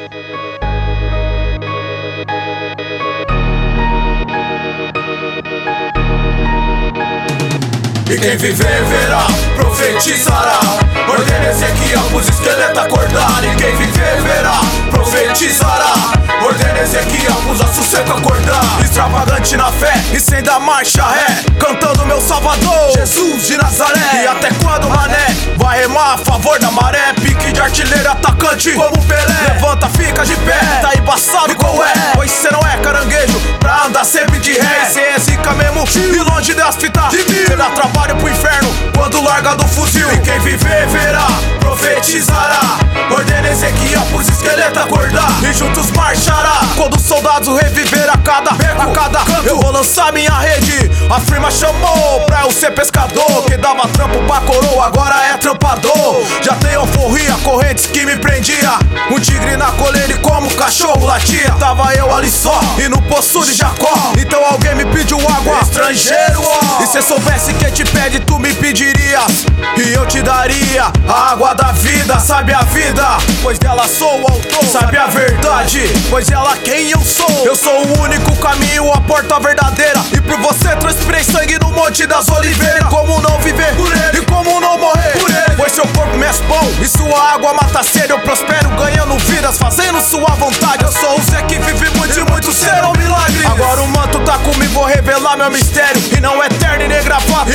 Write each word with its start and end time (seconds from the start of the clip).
E 0.00 0.02
quem 8.18 8.36
viver 8.38 8.84
verá, 8.84 9.26
profetizará. 9.56 10.58
Ordena 11.06 11.50
Ezequiel 11.50 12.00
pros 12.10 12.28
esqueletos 12.28 12.78
acordar 12.78 13.44
E 13.44 13.54
quem 13.56 13.76
viver 13.76 14.22
verá, 14.22 14.60
profetizará. 14.90 15.92
Ordena 16.42 16.80
Ezequiel 16.80 17.34
pros 17.42 17.60
assossego 17.60 18.12
acordar 18.12 18.80
Extravagante 18.82 19.56
na 19.56 19.70
fé 19.70 19.92
e 20.14 20.18
sem 20.18 20.42
dar 20.42 20.60
marcha 20.60 21.04
ré. 21.04 21.44
Cantando 21.58 22.06
meu 22.06 22.20
salvador, 22.22 22.90
Jesus 22.94 23.46
de 23.46 23.58
Nazaré. 23.58 24.24
E 24.24 24.26
até 24.26 24.48
quando 24.64 24.88
mané? 24.88 25.26
Vai 25.56 25.82
remar 25.82 26.14
a 26.14 26.18
favor 26.18 26.58
da 26.58 26.70
maré. 26.70 27.12
Pique 27.20 27.52
de 27.52 27.60
artilheiro 27.60 28.10
atacante 28.10 28.72
como 28.72 28.98
Pelé. 29.04 29.54
Levanta, 29.54 29.89
fica 30.20 30.26
de 30.26 30.36
pé, 30.36 30.58
tá 30.82 30.94
embaçado 30.96 31.54
qual 31.56 31.82
é. 31.84 31.92
Pois 32.14 32.30
cê 32.30 32.50
não 32.50 32.60
é 32.60 32.76
caranguejo 32.78 33.40
pra 33.58 33.86
andar 33.86 34.04
sempre 34.04 34.38
de 34.38 34.52
ré. 34.52 34.84
Cê 34.86 35.00
é 35.00 35.18
zica 35.18 35.52
mesmo 35.52 35.84
e 35.96 36.18
longe 36.18 36.54
das 36.54 36.76
fitas. 36.76 37.10
Cê 37.10 37.56
dá 37.56 37.70
trabalho 37.70 38.16
pro 38.16 38.28
inferno 38.28 38.72
quando 38.94 39.22
larga 39.22 39.54
do 39.56 39.66
fuzil. 39.68 40.10
E 40.12 40.18
quem 40.18 40.38
viver 40.40 40.86
verá, 40.88 41.26
profetizará. 41.60 42.78
Ordena 43.10 43.48
Ezequiel 43.48 44.02
pros 44.06 44.28
esqueletos 44.28 44.82
acordar. 44.82 45.30
E 45.42 45.52
juntos 45.52 45.90
marchará. 45.92 46.60
Quando 46.76 46.96
os 46.96 47.02
soldados 47.02 47.48
cada 48.20 48.50
a 48.50 48.86
cada 48.92 49.20
canto. 49.20 49.46
Eu 49.46 49.56
vou 49.56 49.70
lançar 49.70 50.12
minha 50.12 50.32
rede. 50.38 50.90
A 51.10 51.20
firma 51.20 51.50
chamou 51.50 52.20
pra 52.26 52.42
eu 52.42 52.52
ser 52.52 52.70
pescador 52.70 53.44
Que 53.46 53.56
dava 53.56 53.88
trampo 53.88 54.18
pra 54.24 54.40
coroa, 54.40 54.86
agora 54.86 55.14
é 55.26 55.36
trampador. 55.36 56.22
Já 56.42 56.54
tem 56.54 56.74
alforria, 56.74 57.34
correntes 57.42 57.86
que 57.86 58.04
me 58.04 58.16
prendia. 58.16 58.78
Um 59.10 59.18
tigre 59.18 59.56
na 59.56 59.72
coleira 59.72 60.12
e 60.12 60.18
como 60.18 60.50
cachorro 60.54 61.04
latia. 61.04 61.50
Tava 61.58 61.94
eu 61.94 62.14
ali 62.14 62.30
só 62.30 62.58
e 62.78 62.88
no 62.88 63.00
poço 63.02 63.44
de 63.44 63.54
Jacó. 63.54 64.12
Então 64.18 64.44
alguém 64.44 64.74
me 64.74 64.84
pediu 64.86 65.18
água. 65.18 65.60
Estrangeiro, 65.62 66.42
ó. 66.42 66.82
E 66.82 66.86
se 66.86 67.02
soubesse 67.02 67.52
quem 67.54 67.70
te 67.70 67.84
pede, 67.84 68.20
tu 68.20 68.38
me 68.38 68.52
pedirias 68.54 69.29
E 69.76 69.92
eu 69.94 70.06
te 70.06 70.22
daria 70.22 70.90
a 71.08 71.32
água 71.32 71.54
da 71.54 71.72
vida 71.72 72.18
Sabe 72.18 72.52
a 72.52 72.62
vida, 72.62 73.06
pois 73.42 73.58
dela 73.58 73.86
sou 73.88 74.20
o 74.20 74.30
autor 74.30 74.64
Sabe 74.70 74.96
a 74.96 75.06
verdade, 75.06 75.82
pois 76.08 76.30
ela 76.30 76.56
quem 76.58 76.90
eu 76.90 77.00
sou? 77.00 77.28
Eu 77.44 77.56
sou 77.56 77.84
o 77.84 78.02
único 78.02 78.36
caminho, 78.36 78.92
a 78.92 79.00
porta 79.00 79.40
verdadeira. 79.40 80.00
E 80.12 80.20
por 80.20 80.38
você 80.38 80.76
transpirei 80.76 81.24
sangue 81.24 81.58
no 81.58 81.72
monte 81.72 82.06
das 82.06 82.28
oliveiras. 82.28 82.88
Como 82.88 83.20
não 83.20 83.38
viver 83.40 83.74
por 83.74 83.90
ele 83.90 84.18
e 84.18 84.26
como 84.26 84.60
não 84.60 84.78
morrer 84.78 85.18
por 85.18 85.30
ele? 85.30 85.56
Pois 85.56 85.72
seu 85.72 85.86
corpo 85.88 86.16
me 86.16 86.26
és 86.26 86.38
bom 86.40 86.72
e 86.80 86.86
sua 86.86 87.32
água 87.34 87.54
mata 87.54 87.82
sede. 87.82 88.10
Eu 88.10 88.20
prospero 88.20 88.68
ganhando 88.70 89.16
vidas, 89.24 89.58
fazendo 89.58 90.00
sua 90.00 90.30
vontade. 90.36 90.84
Eu 90.84 90.92
sou 90.92 91.18
o 91.18 91.22
Zé 91.22 91.42
que 91.42 91.58
vive 91.58 91.90
muito 91.98 92.18
e 92.18 92.30
muitos 92.30 92.56
serão 92.56 92.92
milagres 92.92 93.44
Agora 93.46 93.82
o 93.82 93.88
manto 93.88 94.20
tá 94.20 94.38
comigo, 94.38 94.72
vou 94.72 94.84
revelar 94.84 95.36
meu 95.36 95.50
mistério. 95.50 96.00
E 96.16 96.20
não 96.20 96.42
é 96.42 96.48
terno 96.48 96.84
e 96.84 96.88
nem 96.88 97.02
gravata, 97.02 97.50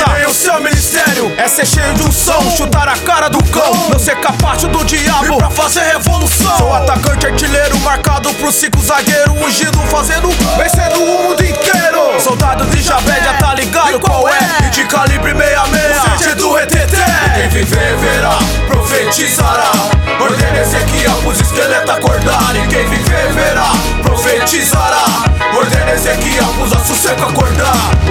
ser 1.56 1.66
cheio 1.66 1.94
de 1.94 2.04
unção, 2.04 2.42
chutar 2.52 2.90
a 2.90 2.98
cara 2.98 3.30
do 3.30 3.42
cão 3.46 3.74
Não 3.90 3.98
ser 3.98 4.20
capaz 4.20 4.62
do 4.64 4.84
diabo. 4.84 5.26
E 5.26 5.38
pra 5.38 5.50
fazer 5.50 5.82
revolução. 5.84 6.58
Sou 6.58 6.74
atacante 6.74 7.26
artilheiro, 7.26 7.80
marcado 7.80 8.34
pro 8.34 8.52
cinco 8.52 8.82
zagueiro 8.82 9.32
Ungido, 9.34 9.80
fazendo, 9.90 10.30
vencendo 10.58 11.02
o 11.02 11.06
mundo 11.06 11.42
inteiro. 11.42 12.20
Soldado 12.20 12.66
de 12.66 12.82
já 12.82 12.98
tá 13.40 13.54
ligado 13.54 14.00
qual 14.02 14.28
é? 14.28 14.68
E 14.68 14.70
de 14.72 14.84
calibre 14.86 15.34
66, 15.34 16.20
sentido 16.20 16.54
reteté 16.54 17.06
Quem 17.36 17.50
viver 17.50 17.98
verá, 17.98 18.38
profetizará. 18.68 19.72
Ordena 20.20 20.60
Ezequiel 20.60 21.05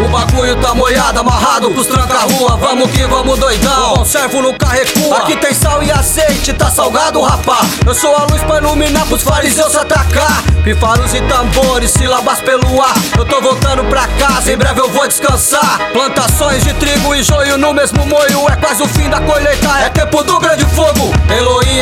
O 0.05 0.09
bagulho 0.09 0.57
tá 0.57 0.75
moiado, 0.75 1.21
amarrado 1.21 1.71
pros 1.71 1.87
tranca-rua 1.87 2.57
Vamos 2.57 2.91
que 2.91 3.07
vamos 3.07 3.39
doidão, 3.39 4.05
servo 4.05 4.43
nunca 4.43 4.67
recua 4.67 5.19
Aqui 5.19 5.37
tem 5.37 5.55
sal 5.55 5.83
e 5.83 5.91
azeite, 5.91 6.53
tá 6.53 6.71
salgado 6.71 7.21
rapá 7.23 7.61
Eu 7.87 7.95
sou 7.95 8.15
a 8.15 8.25
luz 8.31 8.43
pra 8.43 8.59
iluminar 8.59 9.07
pros 9.07 9.23
fariseus 9.23 9.75
atacar 9.75 10.43
Pifaros 10.65 11.13
e 11.13 11.21
tambores, 11.21 11.91
sílabas 11.91 12.41
pelo 12.41 12.81
ar. 12.83 12.95
Eu 13.19 13.27
tô 13.27 13.39
voltando 13.39 13.85
pra 13.85 14.07
casa, 14.09 14.51
em 14.51 14.57
breve 14.57 14.81
eu 14.81 14.89
vou 14.89 15.07
descansar. 15.07 15.93
Plantações 15.93 16.65
de 16.65 16.73
trigo 16.75 17.15
e 17.15 17.23
joio 17.23 17.59
no 17.59 17.75
mesmo 17.75 18.07
moio 18.07 18.49
É 18.49 18.57
quase 18.57 18.83
o 18.83 18.89
fim 18.89 19.11
da 19.11 19.21
colheita, 19.21 19.69
é 19.81 19.91
tempo 19.91 20.25
do 20.25 20.41
grande 20.41 20.65
fogo 20.75 21.14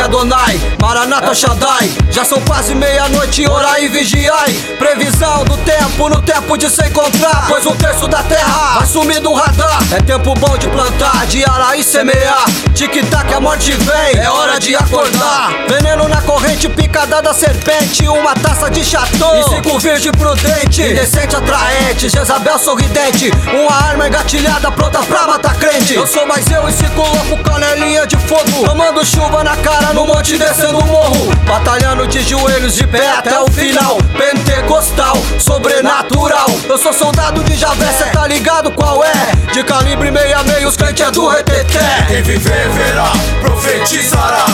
Adonai, 0.02 0.60
Maranata 0.80 1.34
Shaddai. 1.34 1.90
Já 2.10 2.24
são 2.24 2.40
quase 2.42 2.74
meia-noite, 2.74 3.46
orai 3.48 3.84
e 3.84 3.88
vigiai. 3.88 4.52
Previsão 4.78 5.44
do 5.44 5.56
tempo, 5.58 6.08
no 6.08 6.20
tempo 6.20 6.56
de 6.56 6.68
se 6.68 6.84
encontrar. 6.86 7.46
Pois 7.48 7.64
um 7.66 7.76
terço 7.76 8.08
da 8.08 8.22
terra 8.22 8.78
vai 8.78 8.86
sumir 8.86 9.20
do 9.20 9.32
radar. 9.32 9.80
É 9.92 10.00
tempo 10.00 10.34
bom 10.34 10.58
de 10.58 10.68
plantar, 10.68 11.26
de 11.26 11.44
arar 11.44 11.78
e 11.78 11.84
semear. 11.84 12.44
Tic-tac, 12.74 13.32
a 13.32 13.40
morte 13.40 13.72
vem, 13.72 14.20
é 14.20 14.28
hora 14.28 14.58
de 14.58 14.74
acordar. 14.74 15.50
Veneno 15.68 16.08
na 16.08 16.20
corrente, 16.22 16.68
picada 16.68 17.22
da 17.22 17.32
serpente 17.32 18.06
Uma 18.08 18.34
taça 18.34 18.70
de 18.70 18.84
chateau 18.84 19.38
e 19.38 19.42
cinco 19.44 19.78
virgem 19.78 20.12
prudente 20.12 20.82
Indecente, 20.82 21.36
atraente, 21.36 22.08
Jezabel 22.08 22.58
sorridente 22.58 23.30
Uma 23.54 23.74
arma 23.74 24.08
engatilhada, 24.08 24.70
pronta 24.72 25.00
pra 25.00 25.26
matar 25.26 25.54
crente. 25.56 25.94
Eu 25.94 26.06
sou 26.06 26.26
mais 26.26 26.48
eu 26.50 26.68
e 26.68 26.72
cinco 26.72 27.00
louco, 27.00 27.42
canelinha 27.72 28.06
de 28.06 28.16
fogo 28.16 28.64
Tomando 28.64 29.04
chuva 29.04 29.42
na 29.42 29.56
cara, 29.56 29.92
no 29.92 30.06
monte 30.06 30.36
descendo 30.36 30.78
o 30.78 30.86
morro 30.86 31.34
Batalhando 31.46 32.06
de 32.06 32.22
joelhos 32.22 32.74
de 32.74 32.86
pé 32.86 33.10
até 33.10 33.38
o 33.40 33.50
final 33.50 33.98
Pentecostal, 34.16 35.16
sobrenatural. 35.38 36.46
Eu 36.68 36.78
sou 36.78 36.92
soldado 36.92 37.42
de 37.44 37.56
Javé, 37.56 37.86
cê 37.92 38.04
tá 38.10 38.26
ligado 38.26 38.70
qual 38.72 39.02
é? 39.04 39.12
De 39.52 39.62
calibre 39.64 40.10
meia 40.10 40.42
meio, 40.44 40.68
os 40.68 40.76
crentes 40.76 41.06
é 41.06 41.10
do 41.10 41.26
reteté. 41.28 42.06
Quem 42.08 42.22
viver 42.22 42.68
verá, 42.70 43.10
profetizará. 43.40 44.44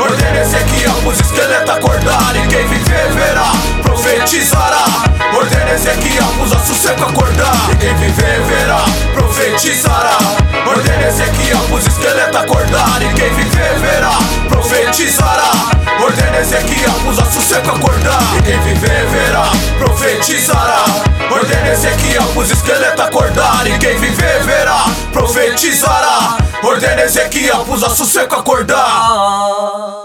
Ordena 0.00 0.40
Ezequiel 0.40 0.94
pros 1.02 1.20
esqueletos 1.20 1.70
acordar 1.70 2.36
E 2.36 2.46
quem 2.48 2.66
viver 2.66 3.12
verá, 3.12 3.52
profetizará. 3.82 4.84
Ordena 5.36 5.72
Ezequiel 5.72 6.26
pros 6.38 6.52
assossego 6.52 7.04
acordar 7.04 7.70
E 7.72 7.76
quem 7.76 7.94
viver 7.94 8.40
verá, 8.42 8.84
profetizará 9.14 9.97
acordar. 17.70 18.20
E 18.38 18.42
quem 18.42 18.60
viver 18.60 19.06
verá, 19.06 19.44
profetizará. 19.78 20.84
Ordena 21.30 21.68
Ezequiel 21.68 22.24
pros 22.34 22.50
esqueletos 22.50 23.00
acordar. 23.00 23.66
E 23.66 23.78
quem 23.78 23.98
viver 23.98 24.42
verá, 24.44 24.84
profetizará. 25.12 26.38
Ordena 26.62 27.02
Ezequiel 27.02 27.64
pros 27.64 27.82
assossego 27.82 28.34
acordar 28.34 29.97